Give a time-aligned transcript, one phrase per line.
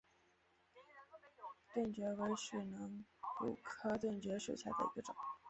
[1.75, 3.05] 盾蕨为水龙
[3.37, 5.13] 骨科盾蕨属下的一个种。